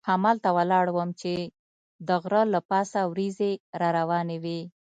همالته 0.09 0.49
ولاړ 0.57 0.85
وم 0.91 1.09
چې 1.21 1.33
د 2.07 2.09
غره 2.23 2.43
له 2.53 2.59
پاسه 2.69 2.99
وریځې 3.11 3.51
را 3.79 3.89
روانې 3.99 4.37
وې. 4.43 4.61